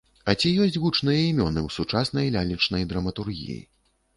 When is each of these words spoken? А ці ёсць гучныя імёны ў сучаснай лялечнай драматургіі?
А 0.31 0.33
ці 0.41 0.51
ёсць 0.63 0.79
гучныя 0.85 1.19
імёны 1.25 1.59
ў 1.67 1.75
сучаснай 1.77 2.33
лялечнай 2.37 2.89
драматургіі? 2.95 3.61